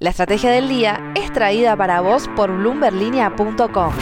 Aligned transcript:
La 0.00 0.10
estrategia 0.10 0.52
del 0.52 0.68
día 0.68 1.12
es 1.16 1.32
traída 1.32 1.74
para 1.76 2.00
vos 2.00 2.28
por 2.36 2.56
bloomberlinia.com. 2.56 3.92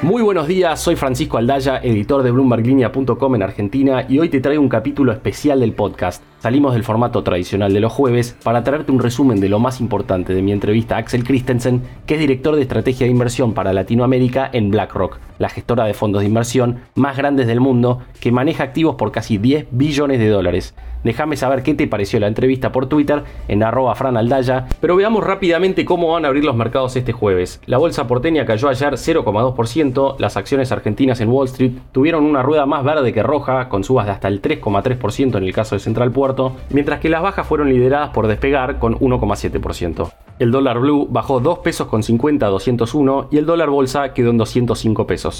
Muy 0.00 0.22
buenos 0.22 0.48
días, 0.48 0.80
soy 0.80 0.96
Francisco 0.96 1.36
Aldaya, 1.36 1.78
editor 1.82 2.22
de 2.22 2.30
BloombergLinea.com 2.30 3.34
en 3.34 3.42
Argentina 3.42 4.06
y 4.08 4.18
hoy 4.18 4.30
te 4.30 4.40
traigo 4.40 4.62
un 4.62 4.70
capítulo 4.70 5.12
especial 5.12 5.60
del 5.60 5.74
podcast. 5.74 6.22
Salimos 6.38 6.72
del 6.72 6.84
formato 6.84 7.22
tradicional 7.22 7.72
de 7.74 7.80
los 7.80 7.92
jueves 7.92 8.34
para 8.42 8.64
traerte 8.64 8.92
un 8.92 8.98
resumen 8.98 9.38
de 9.38 9.50
lo 9.50 9.58
más 9.58 9.80
importante 9.80 10.34
de 10.34 10.40
mi 10.40 10.52
entrevista 10.52 10.96
a 10.96 11.00
Axel 11.00 11.24
Christensen, 11.24 11.82
que 12.06 12.14
es 12.14 12.20
director 12.20 12.56
de 12.56 12.62
estrategia 12.62 13.06
de 13.06 13.12
inversión 13.12 13.52
para 13.52 13.74
Latinoamérica 13.74 14.48
en 14.52 14.70
BlackRock, 14.70 15.18
la 15.42 15.50
gestora 15.50 15.84
de 15.84 15.92
fondos 15.92 16.22
de 16.22 16.28
inversión 16.28 16.78
más 16.94 17.16
grandes 17.16 17.46
del 17.46 17.60
mundo, 17.60 18.00
que 18.20 18.32
maneja 18.32 18.64
activos 18.64 18.94
por 18.94 19.12
casi 19.12 19.36
10 19.36 19.66
billones 19.72 20.18
de 20.18 20.28
dólares. 20.28 20.74
Déjame 21.04 21.36
saber 21.36 21.64
qué 21.64 21.74
te 21.74 21.88
pareció 21.88 22.20
la 22.20 22.28
entrevista 22.28 22.70
por 22.70 22.86
Twitter 22.86 23.24
en 23.48 23.64
arroba 23.64 23.94
franaldaya, 23.96 24.68
pero 24.80 24.94
veamos 24.94 25.24
rápidamente 25.24 25.84
cómo 25.84 26.12
van 26.12 26.24
a 26.24 26.28
abrir 26.28 26.44
los 26.44 26.54
mercados 26.54 26.94
este 26.94 27.12
jueves. 27.12 27.60
La 27.66 27.78
bolsa 27.78 28.06
porteña 28.06 28.46
cayó 28.46 28.68
ayer 28.68 28.92
0,2%, 28.92 30.16
las 30.18 30.36
acciones 30.36 30.70
argentinas 30.70 31.20
en 31.20 31.28
Wall 31.28 31.48
Street 31.48 31.72
tuvieron 31.90 32.24
una 32.24 32.42
rueda 32.42 32.66
más 32.66 32.84
verde 32.84 33.12
que 33.12 33.24
roja, 33.24 33.68
con 33.68 33.82
subas 33.82 34.06
de 34.06 34.12
hasta 34.12 34.28
el 34.28 34.40
3,3% 34.40 35.38
en 35.38 35.44
el 35.44 35.52
caso 35.52 35.74
de 35.74 35.80
Central 35.80 36.12
Puerto, 36.12 36.54
mientras 36.70 37.00
que 37.00 37.08
las 37.08 37.22
bajas 37.22 37.46
fueron 37.48 37.68
lideradas 37.68 38.10
por 38.10 38.28
Despegar 38.28 38.78
con 38.78 38.94
1,7%. 39.00 40.12
El 40.38 40.50
dólar 40.50 40.80
blue 40.80 41.06
bajó 41.10 41.40
2 41.40 41.58
pesos 41.60 41.86
con 41.86 42.02
50 42.02 42.46
a 42.46 42.48
201 42.48 43.28
y 43.30 43.38
el 43.38 43.46
dólar 43.46 43.70
bolsa 43.70 44.12
quedó 44.12 44.30
en 44.30 44.38
205 44.38 45.06
pesos. 45.06 45.31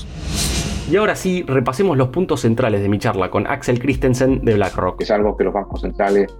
Y 0.90 0.96
ahora 0.96 1.14
sí, 1.14 1.44
repasemos 1.46 1.96
los 1.96 2.08
puntos 2.08 2.40
centrales 2.40 2.82
de 2.82 2.88
mi 2.88 2.98
charla 2.98 3.30
con 3.30 3.46
Axel 3.46 3.78
Christensen 3.78 4.44
de 4.44 4.54
BlackRock. 4.54 5.00
Es 5.00 5.10
algo 5.10 5.36
que 5.36 5.44
los 5.44 5.54
bancos 5.54 5.80
centrales, 5.80 6.34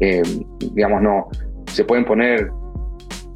eh, 0.00 0.22
digamos, 0.72 1.02
no, 1.02 1.28
se 1.66 1.84
pueden 1.84 2.04
poner 2.04 2.50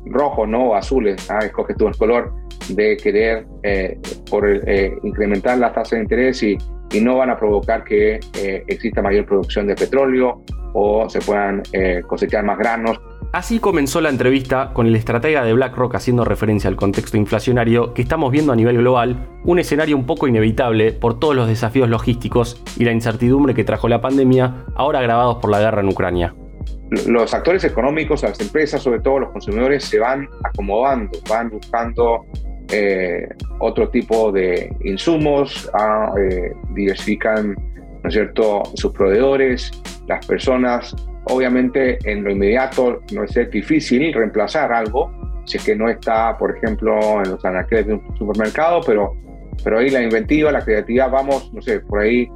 rojos, 0.06 0.48
¿no? 0.48 0.74
Azules, 0.74 1.28
¿ah? 1.30 1.38
escoge 1.42 1.74
tú 1.74 1.88
el 1.88 1.96
color 1.96 2.32
de 2.68 2.96
querer 2.96 3.46
eh, 3.62 3.98
por 4.30 4.48
eh, 4.48 4.96
incrementar 5.02 5.58
la 5.58 5.72
tasa 5.72 5.96
de 5.96 6.02
interés 6.02 6.42
y, 6.42 6.56
y, 6.92 7.00
no 7.00 7.16
van 7.16 7.30
a 7.30 7.36
provocar 7.36 7.82
que 7.82 8.20
exista 8.68 9.02
mayor 9.02 9.26
producción 9.26 9.66
de 9.66 9.74
petróleo 9.74 10.42
o 10.74 11.08
se 11.08 11.20
puedan 11.20 11.62
cosechar 12.06 12.44
más 12.44 12.58
granos 12.58 13.00
Así 13.32 13.60
comenzó 13.60 14.00
la 14.00 14.08
entrevista 14.08 14.72
con 14.72 14.88
el 14.88 14.96
estratega 14.96 15.44
de 15.44 15.52
BlackRock 15.52 15.94
haciendo 15.94 16.24
referencia 16.24 16.68
al 16.68 16.74
contexto 16.74 17.16
inflacionario 17.16 17.94
que 17.94 18.02
estamos 18.02 18.32
viendo 18.32 18.52
a 18.52 18.56
nivel 18.56 18.78
global, 18.78 19.28
un 19.44 19.60
escenario 19.60 19.96
un 19.96 20.04
poco 20.04 20.26
inevitable 20.26 20.90
por 20.90 21.20
todos 21.20 21.36
los 21.36 21.46
desafíos 21.46 21.88
logísticos 21.88 22.60
y 22.76 22.84
la 22.84 22.90
incertidumbre 22.90 23.54
que 23.54 23.62
trajo 23.62 23.88
la 23.88 24.00
pandemia, 24.00 24.64
ahora 24.74 24.98
agravados 24.98 25.36
por 25.36 25.48
la 25.50 25.60
guerra 25.60 25.80
en 25.80 25.88
Ucrania. 25.90 26.34
Los 27.06 27.32
actores 27.32 27.62
económicos, 27.62 28.24
las 28.24 28.40
empresas, 28.40 28.82
sobre 28.82 28.98
todo 28.98 29.20
los 29.20 29.30
consumidores, 29.30 29.84
se 29.84 30.00
van 30.00 30.28
acomodando, 30.42 31.16
van 31.28 31.50
buscando 31.50 32.24
eh, 32.72 33.28
otro 33.60 33.88
tipo 33.90 34.32
de 34.32 34.74
insumos, 34.82 35.70
ah, 35.74 36.12
eh, 36.18 36.52
diversifican 36.74 37.54
¿no 38.02 38.08
es 38.08 38.12
cierto? 38.12 38.64
sus 38.74 38.90
proveedores, 38.92 39.70
las 40.08 40.26
personas 40.26 40.96
Obviamente 41.30 41.98
en 42.10 42.24
lo 42.24 42.32
inmediato 42.32 43.00
no 43.12 43.22
es 43.22 43.50
difícil 43.50 44.12
reemplazar 44.12 44.72
algo, 44.72 45.12
si 45.44 45.58
es 45.58 45.64
que 45.64 45.76
no 45.76 45.88
está, 45.88 46.36
por 46.36 46.56
ejemplo, 46.56 47.22
en 47.22 47.30
los 47.30 47.44
anaqueles 47.44 47.86
de 47.86 47.94
un 47.94 48.16
supermercado, 48.18 48.80
pero, 48.84 49.12
pero 49.62 49.78
ahí 49.78 49.90
la 49.90 50.02
inventiva, 50.02 50.50
la 50.50 50.64
creatividad, 50.64 51.08
vamos, 51.08 51.52
no 51.52 51.62
sé, 51.62 51.80
por 51.80 52.00
ahí 52.00 52.28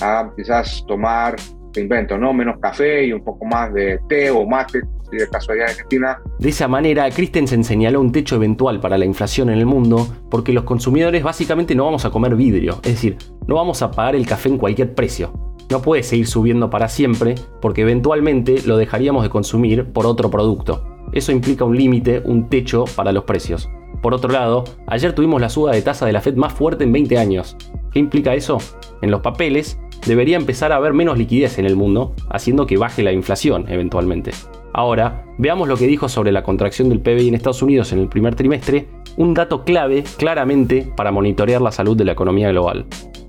a 0.00 0.30
quizás 0.36 0.84
tomar, 0.88 1.36
te 1.72 1.80
invento, 1.80 2.18
¿no? 2.18 2.32
Menos 2.32 2.58
café 2.60 3.06
y 3.06 3.12
un 3.12 3.22
poco 3.22 3.44
más 3.44 3.72
de 3.72 4.00
té 4.08 4.30
o 4.30 4.44
mate, 4.44 4.80
si 5.08 5.16
de 5.16 5.28
casualidad 5.28 5.68
en 5.68 5.70
Argentina. 5.72 6.18
De 6.40 6.48
esa 6.48 6.66
manera, 6.66 7.08
Christensen 7.08 7.62
señaló 7.62 8.00
un 8.00 8.10
techo 8.10 8.34
eventual 8.34 8.80
para 8.80 8.98
la 8.98 9.04
inflación 9.04 9.50
en 9.50 9.58
el 9.58 9.66
mundo, 9.66 10.08
porque 10.28 10.52
los 10.52 10.64
consumidores 10.64 11.22
básicamente 11.22 11.76
no 11.76 11.84
vamos 11.84 12.04
a 12.04 12.10
comer 12.10 12.34
vidrio, 12.34 12.80
es 12.82 12.94
decir, 12.94 13.16
no 13.46 13.54
vamos 13.54 13.80
a 13.82 13.92
pagar 13.92 14.16
el 14.16 14.26
café 14.26 14.48
en 14.48 14.58
cualquier 14.58 14.92
precio 14.94 15.49
no 15.70 15.82
puede 15.82 16.02
seguir 16.02 16.26
subiendo 16.26 16.70
para 16.70 16.88
siempre 16.88 17.36
porque 17.60 17.82
eventualmente 17.82 18.62
lo 18.66 18.76
dejaríamos 18.76 19.22
de 19.22 19.30
consumir 19.30 19.86
por 19.92 20.06
otro 20.06 20.30
producto. 20.30 20.84
Eso 21.12 21.32
implica 21.32 21.64
un 21.64 21.76
límite, 21.76 22.22
un 22.24 22.48
techo 22.48 22.84
para 22.96 23.12
los 23.12 23.24
precios. 23.24 23.68
Por 24.02 24.14
otro 24.14 24.30
lado, 24.30 24.64
ayer 24.86 25.12
tuvimos 25.12 25.40
la 25.40 25.48
suba 25.48 25.72
de 25.72 25.82
tasa 25.82 26.06
de 26.06 26.12
la 26.12 26.20
Fed 26.20 26.36
más 26.36 26.52
fuerte 26.52 26.84
en 26.84 26.92
20 26.92 27.18
años. 27.18 27.56
¿Qué 27.92 27.98
implica 27.98 28.34
eso? 28.34 28.58
En 29.02 29.10
los 29.10 29.20
papeles 29.20 29.78
debería 30.06 30.36
empezar 30.36 30.72
a 30.72 30.76
haber 30.76 30.94
menos 30.94 31.18
liquidez 31.18 31.58
en 31.58 31.66
el 31.66 31.76
mundo, 31.76 32.14
haciendo 32.30 32.66
que 32.66 32.78
baje 32.78 33.02
la 33.02 33.12
inflación 33.12 33.66
eventualmente. 33.68 34.30
Ahora, 34.72 35.24
veamos 35.36 35.68
lo 35.68 35.76
que 35.76 35.86
dijo 35.86 36.08
sobre 36.08 36.32
la 36.32 36.44
contracción 36.44 36.88
del 36.88 37.00
PBI 37.00 37.28
en 37.28 37.34
Estados 37.34 37.62
Unidos 37.62 37.92
en 37.92 37.98
el 37.98 38.08
primer 38.08 38.36
trimestre, 38.36 38.86
un 39.16 39.34
dato 39.34 39.64
clave 39.64 40.04
claramente 40.16 40.90
para 40.96 41.10
monitorear 41.10 41.60
la 41.60 41.72
salud 41.72 41.96
de 41.96 42.04
la 42.04 42.12
economía 42.12 42.50
global. 42.50 42.86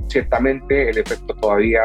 Ciertamente 0.07 0.89
el 0.89 0.97
efecto 0.99 1.33
todavía 1.35 1.81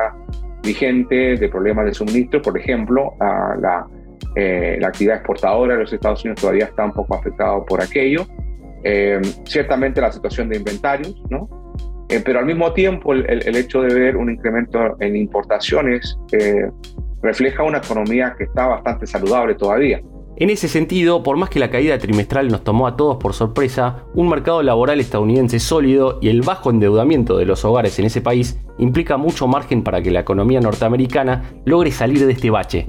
vigente 0.66 1.36
de 1.36 1.48
problemas 1.48 1.86
de 1.86 1.94
suministro, 1.94 2.42
por 2.42 2.58
ejemplo, 2.58 3.14
la, 3.20 3.86
eh, 4.34 4.76
la, 4.80 4.88
actividad 4.88 5.16
exportadora 5.16 5.74
de 5.74 5.80
los 5.80 5.92
Estados 5.92 6.22
Unidos 6.24 6.40
todavía 6.40 6.66
está 6.66 6.84
un 6.84 6.92
poco 6.92 7.16
afectado 7.16 7.64
por 7.64 7.82
aquello. 7.82 8.26
Eh, 8.84 9.20
ciertamente 9.44 10.00
la 10.00 10.12
situación 10.12 10.48
de 10.48 10.58
inventarios, 10.58 11.14
¿no? 11.30 11.48
Eh, 12.08 12.20
pero 12.24 12.38
al 12.38 12.46
mismo 12.46 12.72
tiempo 12.72 13.12
el, 13.12 13.24
el, 13.28 13.56
hecho 13.56 13.82
de 13.82 13.92
ver 13.92 14.16
un 14.16 14.30
incremento 14.30 14.96
en 15.00 15.16
importaciones 15.16 16.16
refleja 17.20 17.64
una 17.64 17.78
economía 17.78 18.34
que 18.38 18.44
está 18.44 18.66
bastante 18.66 19.06
saludable 19.06 19.54
todavía. 19.54 20.00
En 20.38 20.50
ese 20.50 20.68
sentido, 20.68 21.22
por 21.22 21.38
más 21.38 21.48
que 21.48 21.58
la 21.58 21.70
caída 21.70 21.96
trimestral 21.96 22.48
nos 22.48 22.62
tomó 22.62 22.86
a 22.86 22.94
todos 22.94 23.16
por 23.16 23.32
sorpresa, 23.32 24.04
un 24.12 24.28
mercado 24.28 24.62
laboral 24.62 25.00
estadounidense 25.00 25.58
sólido 25.58 26.18
y 26.20 26.28
el 26.28 26.42
bajo 26.42 26.68
endeudamiento 26.68 27.38
de 27.38 27.46
los 27.46 27.64
hogares 27.64 27.98
en 27.98 28.04
ese 28.04 28.20
país 28.20 28.60
implica 28.76 29.16
mucho 29.16 29.46
margen 29.46 29.82
para 29.82 30.02
que 30.02 30.10
la 30.10 30.20
economía 30.20 30.60
norteamericana 30.60 31.54
logre 31.64 31.90
salir 31.90 32.26
de 32.26 32.32
este 32.32 32.50
bache. 32.50 32.84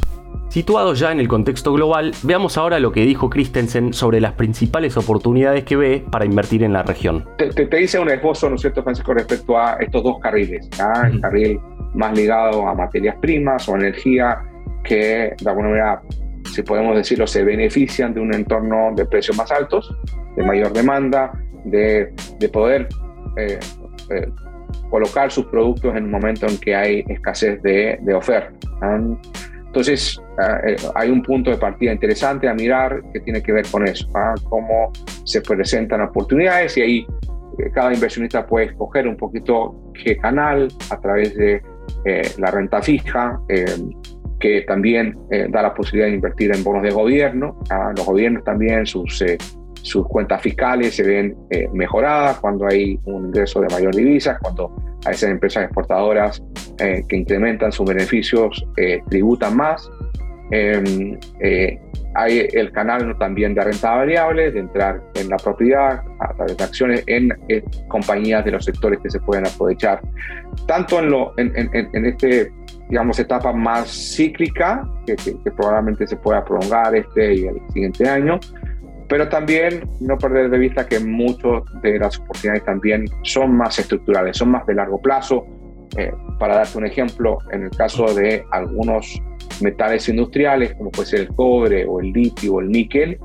Situado 0.50 0.94
ya 0.94 1.14
en 1.14 1.22
el 1.22 1.30
contexto 1.30 1.72
global, 1.72 2.12
veamos 2.24 2.58
ahora 2.58 2.82
lo 2.82 2.92
que 2.92 3.06
dijo 3.06 3.30
Christensen 3.30 3.94
sobre 3.94 4.20
las 4.20 4.34
principales 4.34 4.98
oportunidades 4.98 5.64
que 5.64 5.78
ve 5.78 6.06
para 6.12 6.26
invertir 6.26 6.64
en 6.64 6.74
la 6.74 6.84
región. 6.84 7.30
Te, 7.38 7.50
te, 7.50 7.78
dice 7.78 7.98
un 7.98 8.10
esposo, 8.10 8.50
¿no 8.50 8.56
es 8.56 8.62
cierto, 8.62 8.84
Francisco, 8.84 9.14
respecto 9.14 9.58
a 9.58 9.78
estos 9.80 10.04
dos 10.04 10.20
carriles? 10.20 10.70
El 11.10 11.22
carril 11.22 11.62
más 11.94 12.14
ligado 12.18 12.68
a 12.68 12.74
materias 12.74 13.16
primas 13.22 13.70
o 13.70 13.76
energía 13.76 14.42
que 14.84 15.34
de 15.40 15.50
alguna 15.50 15.70
manera 15.70 16.02
si 16.54 16.64
podemos 16.64 16.96
decirlo, 16.96 17.28
se 17.28 17.44
benefician 17.44 18.14
de 18.14 18.20
un 18.20 18.34
entorno 18.34 18.92
de 18.96 19.06
precios 19.06 19.38
más 19.38 19.52
altos, 19.52 19.96
de 20.36 20.44
mayor 20.44 20.74
demanda, 20.74 21.32
de, 21.66 22.14
de 22.40 22.50
poder 22.50 22.88
eh, 23.38 23.60
eh, 24.10 24.28
colocar 24.90 25.32
sus 25.32 25.46
productos 25.48 25.96
en 25.96 26.06
un 26.06 26.12
momento 26.12 26.48
en 26.48 26.58
que 26.58 26.76
hay 26.76 27.04
escasez 27.08 27.62
de, 27.62 28.00
de 28.02 28.14
oferta. 28.14 28.54
Entonces, 29.66 30.20
eh, 30.66 30.76
hay 30.96 31.12
un 31.12 31.22
punto 31.22 31.52
de 31.52 31.58
partida 31.58 31.92
interesante 31.92 32.48
a 32.48 32.54
mirar 32.54 33.02
que 33.14 33.20
tiene 33.20 33.42
que 33.42 33.52
ver 33.52 33.66
con 33.70 33.88
eso, 33.88 34.08
¿ah? 34.16 34.34
cómo 34.50 34.92
se 35.26 35.42
presentan 35.42 36.02
oportunidades 36.02 36.78
y 36.78 36.82
ahí 36.82 37.08
cada 37.74 37.94
inversionista 37.94 38.46
puede 38.46 38.68
escoger 38.68 39.08
un 39.08 39.18
poquito 39.18 39.92
qué 40.04 40.18
canal 40.18 40.68
a 40.90 41.00
través 41.00 41.36
de 41.36 41.62
la 42.38 42.52
renta 42.52 42.82
fija, 42.82 43.40
que 44.40 44.62
también 44.62 45.18
eh, 45.32 45.48
da 45.50 45.62
la 45.62 45.74
posibilidad 45.74 46.08
de 46.08 46.16
invertir 46.16 46.56
en 46.56 46.64
bonos 46.64 46.84
de 46.84 46.92
gobierno. 46.92 47.60
a 47.70 47.94
los 47.96 48.06
gobiernos 48.06 48.44
también, 48.44 48.86
sus, 48.86 49.22
eh, 49.22 49.38
sus 49.82 50.08
cuentas 50.08 50.42
fiscales 50.42 50.96
se 50.96 51.04
ven 51.04 51.36
eh, 51.50 51.68
mejoradas 51.74 52.40
cuando 52.40 52.68
hay 52.68 53.00
un 53.06 53.28
ingreso 53.28 53.62
de 53.62 53.68
mayor 53.70 53.96
divisas, 53.96 54.38
cuando 54.40 54.76
a 55.06 55.12
esas 55.12 55.30
empresas 55.30 55.64
exportadoras 55.64 56.44
que 56.78 57.16
incrementan 57.16 57.72
sus 57.72 57.88
beneficios 57.88 58.64
tributan 59.10 59.56
más. 59.56 59.90
Em, 60.52 61.18
hay 62.14 62.48
el 62.52 62.72
canal 62.72 63.18
también 63.18 63.56
de 63.56 63.64
renta 63.64 63.96
variable, 63.96 64.52
de 64.52 64.60
entrar 64.60 65.02
en 65.16 65.30
la 65.30 65.38
propiedad 65.38 66.04
a 66.20 66.34
través 66.36 66.58
de 66.58 66.64
acciones 66.64 67.04
en, 67.08 67.30
compañías 67.88 68.46
de 68.46 68.52
los 68.52 68.66
sectores 68.66 69.00
que 69.02 69.10
se 69.10 69.20
pueden 69.22 69.48
aprovechar, 69.48 70.02
tanto 70.68 71.00
en, 71.00 71.10
lo, 71.10 71.34
en, 71.38 71.52
en, 71.56 71.90
en 71.94 72.06
este 72.06 72.52
digamos, 72.90 73.20
etapa 73.20 73.54
más 73.54 73.90
cíclica, 73.90 74.88
que, 75.06 75.16
probablemente 75.52 76.08
se 76.08 76.16
pueda 76.18 76.44
prolongar 76.44 76.96
este 76.96 77.36
y 77.36 77.48
el 77.48 77.56
siguiente 77.74 78.08
año, 78.08 78.40
pero 79.10 79.28
también 79.30 79.90
no 80.00 80.18
perder 80.18 80.50
de 80.50 80.58
vista 80.58 80.88
que 80.88 81.00
muchas 81.00 81.64
de 81.82 82.00
las 82.00 82.18
oportunidades 82.20 82.66
también 82.66 83.06
son 83.24 83.56
más 83.56 83.80
estructurales, 83.80 84.38
son 84.38 84.52
más 84.52 84.66
de 84.66 84.76
largo 84.76 85.02
plazo. 85.02 85.46
Eh, 85.98 86.12
para 86.38 86.56
darte 86.56 86.78
un 86.78 86.86
ejemplo, 86.86 87.38
en 87.52 87.64
el 87.64 87.70
caso 87.72 88.14
de 88.14 88.44
algunos 88.52 89.22
metales 89.62 90.08
industriales, 90.10 90.74
como 90.76 90.92
puede 90.92 91.08
ser 91.08 91.20
el 91.22 91.28
cobre 91.30 91.86
o 91.86 92.02
el 92.02 92.12
litio 92.12 92.56
o 92.56 92.62
el 92.62 92.70
níquel, 92.70 93.18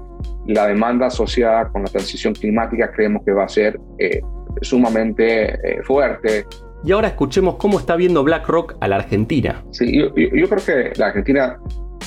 la 0.46 0.68
demanda 0.68 1.06
asociada 1.06 1.68
con 1.68 1.82
la 1.82 1.88
transición 1.88 2.34
climática 2.34 2.90
creemos 2.92 3.22
que 3.24 3.32
va 3.32 3.44
a 3.44 3.48
ser 3.48 3.78
eh, 3.98 4.20
sumamente 4.60 5.54
eh, 5.54 5.82
fuerte 5.82 6.46
y 6.84 6.92
ahora 6.92 7.08
escuchemos 7.08 7.56
cómo 7.56 7.78
está 7.78 7.96
viendo 7.96 8.24
BlackRock 8.24 8.76
a 8.80 8.88
la 8.88 8.96
Argentina. 8.96 9.62
Sí, 9.70 9.98
yo, 9.98 10.12
creo 10.12 10.64
que 10.64 10.92
la 10.98 11.08
Argentina 11.08 11.58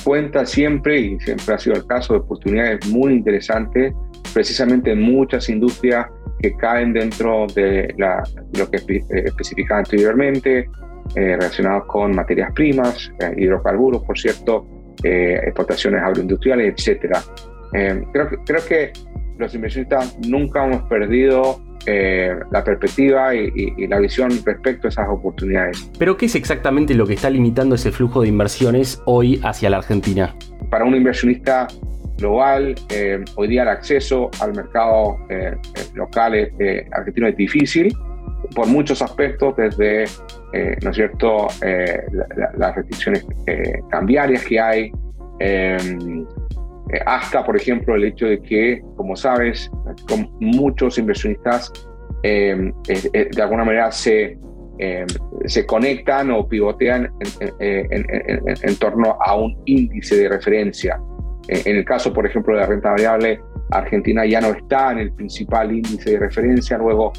cuenta 0.04 0.44
siempre, 0.44 1.00
y 1.00 1.20
siempre 1.20 1.54
ha 1.54 1.58
sido 1.58 1.76
el 1.76 1.86
caso, 1.86 2.14
de 2.14 2.20
oportunidades 2.20 2.86
muy 2.88 3.12
interesantes, 3.14 3.94
precisamente 4.34 4.92
en 4.92 5.00
muchas 5.00 5.48
industrias 5.48 6.06
que 6.40 6.54
caen 6.56 6.92
dentro 6.92 7.46
de 7.54 7.94
lo 7.96 8.70
que 8.70 8.76
eh, 8.76 9.04
especificaba 9.24 9.80
anteriormente, 9.80 10.68
eh, 11.14 11.36
relacionados 11.36 11.84
con 11.86 12.14
materias 12.14 12.52
primas, 12.52 13.10
eh, 13.20 13.34
hidrocarburos, 13.38 14.02
por 14.02 14.18
cierto, 14.18 14.66
exportaciones 15.02 16.02
agroindustriales, 16.02 16.74
etc. 16.86 17.16
creo, 18.12 18.28
que, 18.30 18.36
creo 18.44 18.66
que 18.66 18.92
los 19.38 19.54
inversionistas 19.54 20.18
nunca 20.26 20.64
hemos 20.64 20.82
perdido 20.84 21.60
la 22.50 22.64
perspectiva 22.64 23.32
y, 23.32 23.86
la 23.86 24.00
visión 24.00 24.30
respecto 24.44 24.88
a 24.88 24.90
esas 24.90 25.08
oportunidades. 25.08 25.88
Pero 25.96 26.16
¿qué 26.16 26.26
es 26.26 26.34
exactamente 26.34 26.94
lo 26.94 27.06
que 27.06 27.14
está 27.14 27.30
limitando 27.30 27.76
ese 27.76 27.92
flujo 27.92 28.22
de 28.22 28.28
inversiones 28.28 29.00
hoy 29.04 29.40
hacia 29.44 29.70
la 29.70 29.76
Argentina? 29.76 30.34
Para 30.68 30.84
un 30.84 30.96
inversionista 30.96 31.68
global. 32.18 32.74
Eh, 32.90 33.24
hoy 33.34 33.48
día 33.48 33.62
el 33.62 33.68
acceso 33.68 34.30
al 34.40 34.54
mercado 34.54 35.18
eh, 35.28 35.52
eh, 35.54 35.80
local 35.94 36.50
argentino 36.92 37.28
es 37.28 37.36
difícil 37.36 37.94
por 38.54 38.66
muchos 38.68 39.02
aspectos, 39.02 39.56
desde 39.56 40.04
¿no 40.82 40.90
es 40.90 40.96
cierto? 40.96 41.48
las 42.56 42.76
restricciones 42.76 43.26
cambiarias 43.90 44.44
que 44.44 44.60
hay, 44.60 44.92
hasta, 47.04 47.44
por 47.44 47.56
ejemplo, 47.56 47.94
el 47.94 48.04
hecho 48.04 48.26
de 48.26 48.40
que, 48.40 48.82
como 48.96 49.16
sabes, 49.16 49.70
con 50.08 50.30
muchos 50.40 50.98
inversionistas 50.98 51.72
de 52.22 53.42
alguna 53.42 53.64
manera 53.64 53.92
se, 53.92 54.38
se 55.44 55.66
conectan 55.66 56.30
o 56.30 56.48
pivotean 56.48 57.10
en 57.60 58.76
torno 58.78 59.16
a 59.20 59.36
un 59.36 59.60
índice 59.66 60.16
de 60.16 60.28
referencia. 60.28 61.00
Eh, 61.48 61.62
en 61.64 61.76
el 61.76 61.84
caso, 61.84 62.12
por 62.12 62.26
ejemplo, 62.26 62.54
de 62.54 62.60
la 62.60 62.66
renta 62.66 62.90
variable, 62.90 63.40
Argentina 63.70 64.24
ya 64.26 64.40
no 64.40 64.48
está 64.48 64.92
en 64.92 64.98
el 64.98 65.12
principal 65.12 65.72
índice 65.72 66.12
de 66.12 66.18
referencia, 66.18 66.78
luego 66.78 67.12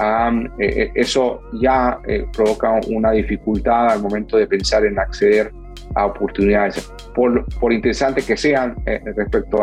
eh, 0.00 0.48
eh, 0.58 0.90
eso 0.94 1.42
ya 1.60 2.00
provoca 2.32 2.80
una 2.88 3.10
dificultad 3.12 3.90
al 3.90 4.02
momento 4.02 4.36
de 4.36 4.46
pensar 4.46 4.84
en 4.84 4.98
acceder 4.98 5.50
a 5.94 6.06
oportunidades, 6.06 6.92
por, 7.14 7.44
por 7.58 7.72
interesantes 7.72 8.26
que 8.26 8.36
sean 8.36 8.76
respecto 9.16 9.58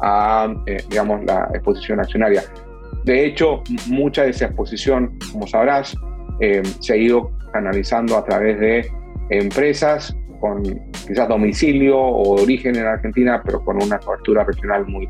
a, 0.00 0.54
digamos, 0.88 1.24
la 1.24 1.48
exposición 1.54 2.00
accionaria. 2.00 2.42
De 3.04 3.26
hecho, 3.26 3.62
mucha 3.88 4.22
de 4.22 4.30
esa 4.30 4.46
exposición, 4.46 5.18
como 5.32 5.46
sabrás, 5.46 5.94
se 6.80 6.92
ha 6.92 6.96
ido 6.96 7.30
canalizando 7.52 8.16
a 8.16 8.24
través 8.24 8.58
de 8.58 8.90
empresas 9.30 10.16
con 10.40 10.62
quizás 11.06 11.28
domicilio 11.28 11.98
o 11.98 12.42
origen 12.42 12.76
en 12.76 12.86
Argentina, 12.86 13.40
pero 13.44 13.64
con 13.64 13.82
una 13.82 13.98
cobertura 13.98 14.44
regional 14.44 14.86
muy, 14.86 15.08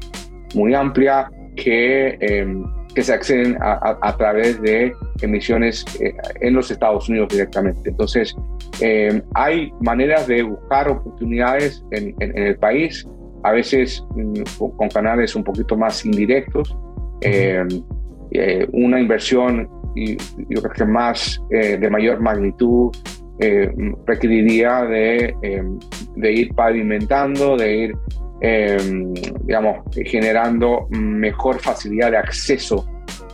muy 0.55 0.75
amplia, 0.75 1.31
que, 1.57 2.17
em, 2.21 2.65
que 2.95 3.03
se 3.03 3.13
acceden 3.13 3.59
a, 3.61 4.17
través 4.17 4.61
de 4.63 4.95
emisiones 5.21 5.85
eh, 6.01 6.15
en 6.41 6.55
los 6.55 6.71
Estados 6.71 7.09
Unidos 7.09 7.29
directamente. 7.31 7.91
Entonces, 7.91 8.35
em, 8.81 9.21
hay 9.35 9.73
maneras 9.81 10.27
de 10.29 10.43
buscar 10.43 10.89
oportunidades 10.89 11.85
en, 11.91 12.15
el 12.21 12.57
país, 12.57 13.07
a 13.43 13.53
veces 13.53 14.05
mm, 14.15 14.43
con 14.77 14.89
canales 14.89 15.35
un 15.35 15.43
poquito 15.43 15.77
más 15.77 16.05
indirectos. 16.07 16.77
Em, 17.21 17.69
eh, 18.31 18.67
una 18.73 19.01
inversión, 19.01 19.69
y 19.95 20.17
yo 20.49 20.63
creo 20.63 20.73
que 20.75 20.85
más 20.85 21.41
eh, 21.51 21.77
de 21.77 21.91
mayor 21.91 22.21
magnitud, 22.21 22.91
eh, 23.41 23.73
requeriría 24.07 24.85
de, 24.85 25.35
de, 26.15 26.33
ir 26.33 26.55
pavimentando, 26.55 27.57
de 27.57 27.77
ir, 27.77 27.97
em, 28.41 29.13
digamos, 29.43 29.79
generando 30.05 30.87
mejor 30.91 31.61
facilidad 31.61 32.11
de 32.11 32.19
acceso 32.19 32.87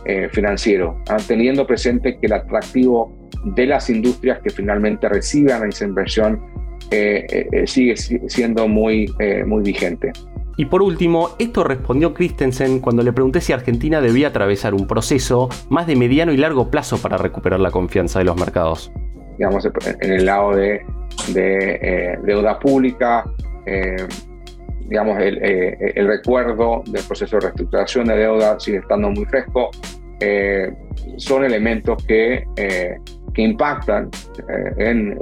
eh, 0.05 0.29
financiero, 0.31 0.97
¿ah? 1.09 1.17
teniendo 1.27 1.65
presente 1.65 2.17
que 2.19 2.27
el 2.27 2.33
atractivo 2.33 3.29
de 3.43 3.65
las 3.65 3.89
industrias 3.89 4.39
que 4.41 4.49
finalmente 4.49 5.07
reciban 5.09 5.67
esa 5.67 5.85
inversión 5.85 6.41
eh, 6.91 7.63
sigue 7.65 7.95
siendo 7.95 8.67
muy, 8.67 9.11
muy 9.45 9.63
vigente. 9.63 10.11
Y 10.57 10.65
por 10.65 10.81
último, 10.81 11.29
esto 11.39 11.63
respondió 11.63 12.13
Christensen 12.13 12.79
cuando 12.79 13.01
le 13.01 13.13
pregunté 13.13 13.39
si 13.39 13.53
Argentina 13.53 14.01
debía 14.01 14.27
atravesar 14.27 14.73
un 14.73 14.85
proceso 14.85 15.47
más 15.69 15.87
de 15.87 15.95
mediano 15.95 16.33
y 16.33 16.37
largo 16.37 16.69
plazo 16.69 16.97
para 16.97 17.17
recuperar 17.17 17.61
la 17.61 17.71
confianza 17.71 18.19
de 18.19 18.25
los 18.25 18.35
mercados 18.35 18.91
digamos, 19.41 19.67
en 20.01 20.13
el 20.13 20.25
lado 20.25 20.55
de, 20.55 20.85
eh, 21.35 22.19
deuda 22.23 22.59
pública, 22.59 23.25
eh, 24.91 24.97
digamos, 24.97 25.17
eh, 25.19 25.93
el, 25.95 26.07
recuerdo 26.07 26.83
del 26.85 27.03
proceso 27.03 27.37
de 27.37 27.41
reestructuración 27.41 28.07
de 28.07 28.17
deuda 28.17 28.59
sigue 28.59 28.77
estando 28.77 29.09
muy 29.09 29.25
fresco. 29.25 29.71
son 31.17 31.43
elementos 31.43 32.03
que, 32.05 32.43
que 33.33 33.41
impactan 33.41 34.09
en, 34.77 35.17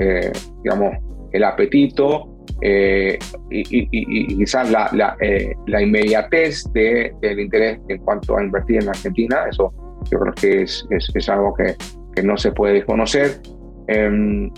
digamos, 0.63 0.97
el 1.31 1.43
apetito 1.43 2.45
y, 2.61 4.35
quizás 4.37 4.69
la, 4.69 4.89
la, 4.91 5.81
inmediatez 5.81 6.65
de, 6.73 7.13
del 7.21 7.39
interés 7.39 7.79
en 7.87 7.99
cuanto 7.99 8.37
a 8.37 8.43
invertir 8.43 8.83
en 8.83 8.89
Argentina. 8.89 9.45
Eso 9.49 9.73
yo 10.11 10.19
creo 10.19 10.33
que 10.33 10.61
es, 10.63 10.85
es, 10.89 11.09
es 11.13 11.29
algo 11.29 11.53
que, 11.53 11.75
que 12.15 12.23
no 12.23 12.37
se 12.37 12.51
puede 12.51 12.73
desconocer. 12.73 13.41
Eh, 13.87 14.49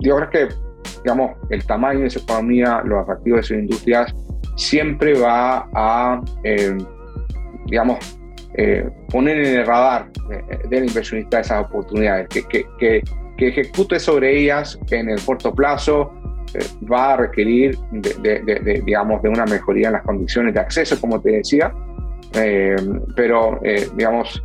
yo 0.00 0.16
creo 0.16 0.30
que, 0.30 0.48
digamos, 1.02 1.36
el 1.50 1.64
tamaño 1.64 2.00
de 2.00 2.06
esa 2.06 2.20
economía, 2.20 2.82
los 2.84 3.02
atractivos 3.02 3.40
de 3.40 3.42
sus 3.42 3.56
industrias, 3.58 4.14
siempre 4.56 5.18
va 5.18 5.68
a, 5.74 6.20
em, 6.42 6.78
digamos, 7.66 8.18
eh, 8.56 8.88
poner 9.10 9.38
en 9.38 9.60
el 9.60 9.66
radar 9.66 10.10
del 10.68 10.84
inversionista 10.84 11.40
esas 11.40 11.64
oportunidades, 11.64 12.28
que, 12.28 12.42
que, 12.44 12.66
que, 12.78 13.02
que, 13.36 13.48
ejecute 13.48 13.98
sobre 13.98 14.38
ellas 14.38 14.78
en 14.90 15.08
el 15.08 15.20
corto 15.20 15.52
plazo, 15.52 16.12
eh, 16.54 16.64
va 16.90 17.14
a 17.14 17.16
requerir, 17.16 17.76
de, 17.90 18.82
digamos, 18.84 19.22
de 19.22 19.28
una 19.28 19.44
mejoría 19.44 19.88
en 19.88 19.94
las 19.94 20.02
condiciones 20.02 20.54
de 20.54 20.60
acceso, 20.60 21.00
como 21.00 21.20
te 21.20 21.32
decía, 21.32 21.72
pero, 23.16 23.60
eh, 23.64 23.88
digamos, 23.96 24.42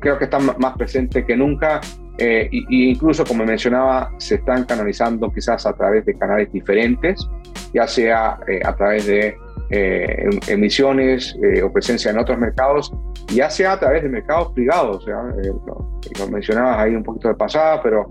creo 0.00 0.18
que 0.18 0.24
está 0.24 0.38
más 0.38 0.76
presente 0.76 1.24
que 1.24 1.36
nunca 1.36 1.80
eh, 2.22 2.50
y, 2.52 2.90
incluso, 2.90 3.24
como 3.24 3.46
mencionaba, 3.46 4.12
se 4.18 4.34
están 4.34 4.64
canalizando 4.64 5.32
quizás 5.32 5.64
a 5.64 5.72
través 5.72 6.04
de 6.04 6.14
canales 6.14 6.52
diferentes, 6.52 7.26
ya 7.72 7.86
sea 7.86 8.38
eh, 8.48 8.60
a 8.64 8.74
través 8.74 9.06
de 9.06 9.36
eh, 9.70 10.24
em, 10.24 10.40
emisiones 10.48 11.36
o 11.62 11.72
presencia 11.72 12.10
en 12.10 12.18
otros 12.18 12.38
mercados, 12.38 12.92
ya 13.28 13.48
sea 13.50 13.72
a 13.72 13.80
través 13.80 14.02
de 14.02 14.08
mercados 14.08 14.52
privados. 14.52 15.06
Lo, 15.06 16.28
mencionabas 16.28 16.78
ahí 16.78 16.94
un 16.94 17.04
poquito 17.04 17.28
de 17.28 17.34
pasada, 17.34 17.80
pero, 17.82 18.10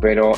pero 0.00 0.32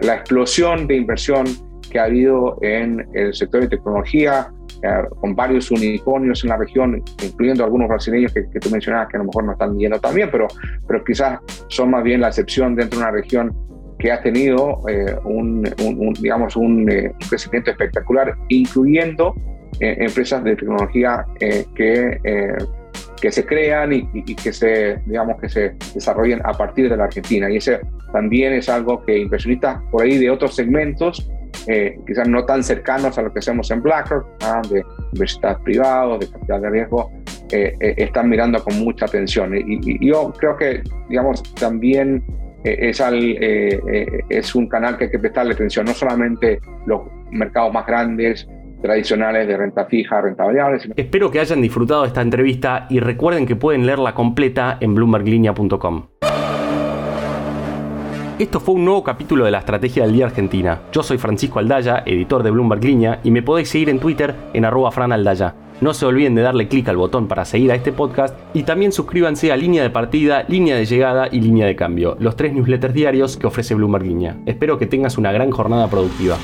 la 0.00 0.14
explosión 0.14 0.86
de 0.86 0.96
inversión 0.96 1.44
que 1.90 1.98
ha 1.98 2.04
habido 2.04 2.58
en 2.62 3.06
el 3.14 3.34
sector 3.34 3.62
de 3.62 3.68
tecnología, 3.68 4.50
con 5.20 5.34
varios 5.34 5.70
unicornios 5.70 6.44
en 6.44 6.50
la 6.50 6.56
región, 6.56 7.02
incluyendo 7.22 7.64
algunos 7.64 7.88
brasileños 7.88 8.32
que, 8.32 8.42
tú 8.60 8.70
mencionabas 8.70 9.08
que 9.08 9.16
a 9.16 9.20
lo 9.20 9.26
mejor 9.26 9.44
no 9.44 9.52
están 9.52 9.76
yendo 9.78 9.98
tan 9.98 10.14
bien, 10.14 10.28
pero, 10.30 10.46
pero 10.86 11.04
quizás 11.04 11.40
son 11.68 11.90
más 11.90 12.02
bien 12.02 12.20
la 12.20 12.28
excepción 12.28 12.74
dentro 12.76 12.98
de 12.98 13.04
una 13.04 13.12
región 13.12 13.67
que 13.98 14.12
ha 14.12 14.20
tenido 14.22 14.80
eh, 14.88 15.16
un, 15.24 15.62
digamos, 16.20 16.56
eh, 16.56 16.58
un, 16.58 16.86
crecimiento 17.28 17.70
espectacular, 17.70 18.34
incluyendo 18.48 19.34
eh, 19.80 19.96
empresas 20.00 20.44
de 20.44 20.56
tecnología 20.56 21.24
que, 21.74 22.18
que 23.20 23.32
se 23.32 23.44
crean 23.44 23.92
y, 23.92 24.08
y, 24.14 24.34
que, 24.34 24.52
se, 24.52 25.00
digamos, 25.06 25.40
que 25.40 25.48
se 25.48 25.74
desarrollen 25.94 26.40
a 26.44 26.52
partir 26.52 26.88
de 26.88 26.96
la 26.96 27.04
Argentina. 27.04 27.50
Y 27.50 27.56
ese 27.56 27.80
también 28.12 28.52
es 28.52 28.68
algo 28.68 29.04
que 29.04 29.18
inversionistas 29.18 29.82
por 29.90 30.02
ahí 30.02 30.18
de 30.18 30.30
otros 30.30 30.54
segmentos 30.54 31.28
eh, 31.66 31.98
quizás 32.06 32.26
no 32.26 32.44
tan 32.44 32.62
cercanos 32.62 33.18
a 33.18 33.22
lo 33.22 33.32
que 33.32 33.40
hacemos 33.40 33.70
en 33.70 33.82
BlackRock, 33.82 34.26
¿ah? 34.42 34.62
de 34.70 34.82
universidades 35.12 35.58
privados, 35.64 36.20
de 36.20 36.30
capital 36.30 36.62
de 36.62 36.70
riesgo, 36.70 37.10
eh, 37.52 37.74
eh, 37.80 37.94
están 37.98 38.30
mirando 38.30 38.62
con 38.62 38.78
mucha 38.78 39.04
atención. 39.04 39.54
Y, 39.54 40.06
yo 40.06 40.32
creo 40.38 40.56
que, 40.56 40.82
digamos, 41.10 41.42
también 41.54 42.24
es, 42.64 43.00
al, 43.00 43.36
es 44.28 44.54
un 44.54 44.68
canal 44.68 44.96
que 44.96 45.04
hay 45.04 45.10
que 45.10 45.18
prestarle 45.18 45.54
atención, 45.54 45.86
no 45.86 45.94
solamente 45.94 46.60
los 46.86 47.02
mercados 47.30 47.72
más 47.72 47.86
grandes, 47.86 48.48
tradicionales 48.82 49.46
de 49.48 49.56
renta 49.56 49.84
fija, 49.86 50.20
renta 50.20 50.44
variable. 50.44 50.78
Espero 50.96 51.30
que 51.30 51.40
hayan 51.40 51.60
disfrutado 51.60 52.04
esta 52.04 52.22
entrevista 52.22 52.86
y 52.88 53.00
recuerden 53.00 53.46
que 53.46 53.56
pueden 53.56 53.86
leerla 53.86 54.14
completa 54.14 54.78
en 54.80 54.94
bloomberglinea.com. 54.94 56.06
Esto 58.38 58.60
fue 58.60 58.76
un 58.76 58.84
nuevo 58.84 59.02
capítulo 59.02 59.44
de 59.44 59.50
la 59.50 59.58
Estrategia 59.58 60.04
del 60.04 60.12
Día 60.12 60.26
Argentina. 60.26 60.82
Yo 60.92 61.02
soy 61.02 61.18
Francisco 61.18 61.58
Aldaya, 61.58 62.04
editor 62.06 62.44
de 62.44 62.52
Bloomberg 62.52 62.84
Línea, 62.84 63.18
y 63.24 63.32
me 63.32 63.42
podéis 63.42 63.68
seguir 63.68 63.88
en 63.88 63.98
Twitter 63.98 64.32
en 64.52 64.64
arroba 64.64 64.92
franaldaya. 64.92 65.56
No 65.80 65.94
se 65.94 66.06
olviden 66.06 66.34
de 66.34 66.42
darle 66.42 66.66
clic 66.66 66.88
al 66.88 66.96
botón 66.96 67.28
para 67.28 67.44
seguir 67.44 67.70
a 67.70 67.76
este 67.76 67.92
podcast 67.92 68.36
y 68.52 68.64
también 68.64 68.90
suscríbanse 68.90 69.52
a 69.52 69.56
Línea 69.56 69.82
de 69.82 69.90
Partida, 69.90 70.44
Línea 70.48 70.74
de 70.74 70.86
Llegada 70.86 71.28
y 71.30 71.40
Línea 71.40 71.66
de 71.66 71.76
Cambio, 71.76 72.16
los 72.18 72.34
tres 72.34 72.52
newsletters 72.52 72.94
diarios 72.94 73.36
que 73.36 73.46
ofrece 73.46 73.76
Bloomberg 73.76 74.04
Guiña. 74.04 74.36
Espero 74.46 74.76
que 74.76 74.86
tengas 74.86 75.18
una 75.18 75.30
gran 75.30 75.52
jornada 75.52 75.88
productiva. 75.88 76.36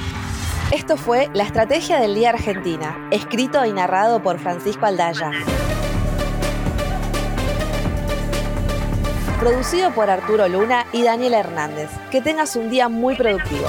Esto 0.70 0.96
fue 0.96 1.30
La 1.34 1.42
Estrategia 1.42 1.98
del 1.98 2.14
Día 2.14 2.30
Argentina, 2.30 3.08
escrito 3.10 3.64
y 3.66 3.72
narrado 3.72 4.22
por 4.22 4.38
Francisco 4.38 4.86
Aldaya. 4.86 5.32
Producido 9.40 9.90
por 9.90 10.10
Arturo 10.10 10.46
Luna 10.46 10.86
y 10.92 11.02
Daniel 11.02 11.34
Hernández. 11.34 11.90
Que 12.10 12.20
tengas 12.20 12.54
un 12.54 12.70
día 12.70 12.88
muy 12.88 13.16
productivo. 13.16 13.66